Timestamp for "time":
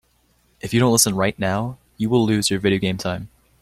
2.97-3.29